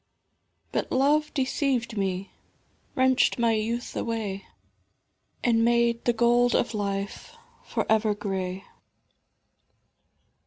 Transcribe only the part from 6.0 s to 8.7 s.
the gold of life for ever grey.